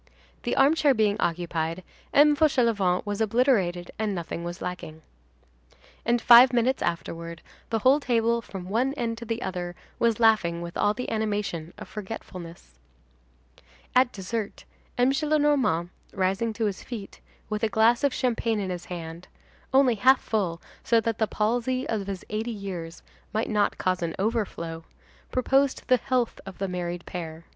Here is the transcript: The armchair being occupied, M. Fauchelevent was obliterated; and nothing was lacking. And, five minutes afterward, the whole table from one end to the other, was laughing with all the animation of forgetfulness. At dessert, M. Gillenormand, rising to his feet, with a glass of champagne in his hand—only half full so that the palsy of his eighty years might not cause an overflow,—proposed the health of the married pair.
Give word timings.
The 0.41 0.55
armchair 0.55 0.95
being 0.95 1.15
occupied, 1.19 1.83
M. 2.11 2.35
Fauchelevent 2.35 3.05
was 3.05 3.21
obliterated; 3.21 3.91
and 3.99 4.15
nothing 4.15 4.43
was 4.43 4.59
lacking. 4.59 5.03
And, 6.03 6.19
five 6.19 6.51
minutes 6.51 6.81
afterward, 6.81 7.43
the 7.69 7.77
whole 7.77 7.99
table 7.99 8.41
from 8.41 8.67
one 8.67 8.95
end 8.95 9.19
to 9.19 9.25
the 9.25 9.43
other, 9.43 9.75
was 9.99 10.19
laughing 10.19 10.59
with 10.63 10.75
all 10.75 10.95
the 10.95 11.11
animation 11.11 11.71
of 11.77 11.87
forgetfulness. 11.87 12.79
At 13.93 14.11
dessert, 14.11 14.65
M. 14.97 15.11
Gillenormand, 15.11 15.89
rising 16.13 16.51
to 16.53 16.65
his 16.65 16.81
feet, 16.83 17.21
with 17.47 17.61
a 17.61 17.69
glass 17.69 18.03
of 18.03 18.11
champagne 18.11 18.59
in 18.59 18.71
his 18.71 18.85
hand—only 18.85 19.93
half 19.93 20.19
full 20.19 20.59
so 20.83 20.99
that 20.99 21.19
the 21.19 21.27
palsy 21.27 21.87
of 21.87 22.07
his 22.07 22.25
eighty 22.31 22.49
years 22.49 23.03
might 23.33 23.51
not 23.51 23.77
cause 23.77 24.01
an 24.01 24.15
overflow,—proposed 24.17 25.83
the 25.87 25.97
health 25.97 26.39
of 26.47 26.57
the 26.57 26.67
married 26.67 27.05
pair. 27.05 27.45